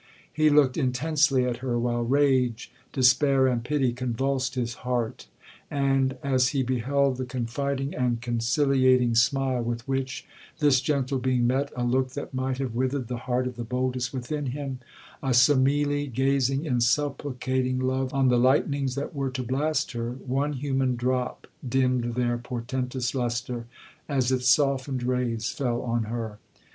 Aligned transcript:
He 0.33 0.49
looked 0.49 0.77
intensely 0.77 1.45
at 1.45 1.57
her, 1.57 1.77
while 1.77 2.01
rage, 2.01 2.71
despair, 2.91 3.45
and 3.45 3.63
pity, 3.63 3.93
convulsed 3.93 4.55
his 4.55 4.73
heart; 4.81 5.27
and 5.69 6.17
as 6.23 6.47
he 6.47 6.63
beheld 6.63 7.17
the 7.17 7.25
confiding 7.25 7.93
and 7.93 8.19
conciliating 8.19 9.13
smile 9.13 9.61
with 9.61 9.87
which 9.87 10.25
this 10.57 10.81
gentle 10.81 11.19
being 11.19 11.45
met 11.45 11.71
a 11.75 11.83
look 11.83 12.13
that 12.13 12.33
might 12.33 12.57
have 12.57 12.73
withered 12.73 13.09
the 13.09 13.17
heart 13.29 13.45
of 13.45 13.57
the 13.57 13.63
boldest 13.63 14.11
within 14.11 14.47
him,—a 14.47 15.35
Semele 15.35 16.07
gazing 16.07 16.65
in 16.65 16.81
supplicating 16.81 17.77
love 17.79 18.11
on 18.11 18.29
the 18.29 18.39
lightnings 18.39 18.95
that 18.95 19.13
were 19.13 19.29
to 19.29 19.43
blast 19.43 19.91
her,—one 19.91 20.53
human 20.53 20.95
drop 20.95 21.45
dimmed 21.69 22.15
their 22.15 22.39
portentous 22.39 23.13
lustre, 23.13 23.67
as 24.09 24.31
its 24.31 24.47
softened 24.47 25.03
rays 25.03 25.51
fell 25.51 25.79
on 25.83 26.05
her. 26.05 26.39